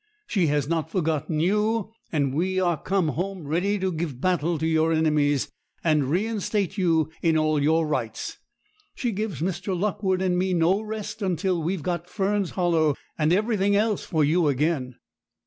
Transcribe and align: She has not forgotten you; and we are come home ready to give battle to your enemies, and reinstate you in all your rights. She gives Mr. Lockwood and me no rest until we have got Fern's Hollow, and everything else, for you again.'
She 0.25 0.47
has 0.47 0.67
not 0.67 0.89
forgotten 0.89 1.39
you; 1.39 1.91
and 2.11 2.33
we 2.33 2.59
are 2.59 2.75
come 2.81 3.09
home 3.09 3.45
ready 3.47 3.77
to 3.77 3.91
give 3.91 4.19
battle 4.19 4.57
to 4.57 4.65
your 4.65 4.91
enemies, 4.91 5.51
and 5.83 6.05
reinstate 6.09 6.75
you 6.75 7.11
in 7.21 7.37
all 7.37 7.61
your 7.61 7.85
rights. 7.85 8.39
She 8.95 9.11
gives 9.11 9.41
Mr. 9.41 9.79
Lockwood 9.79 10.19
and 10.23 10.39
me 10.39 10.55
no 10.55 10.81
rest 10.81 11.21
until 11.21 11.61
we 11.61 11.73
have 11.73 11.83
got 11.83 12.09
Fern's 12.09 12.49
Hollow, 12.57 12.95
and 13.19 13.31
everything 13.31 13.75
else, 13.75 14.03
for 14.03 14.23
you 14.23 14.47
again.' 14.47 14.95